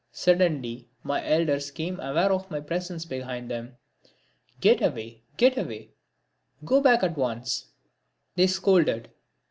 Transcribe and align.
Suddenly 0.11 0.89
my 1.03 1.23
elders 1.23 1.69
became 1.69 1.99
aware 1.99 2.31
of 2.31 2.49
my 2.49 2.59
presence 2.59 3.05
behind 3.05 3.51
them. 3.51 3.77
"Get 4.59 4.81
away, 4.81 5.21
get 5.37 5.59
away, 5.59 5.91
go 6.65 6.81
back 6.81 7.03
at 7.03 7.15
once!" 7.15 7.67
they 8.35 8.47
scolded. 8.47 9.11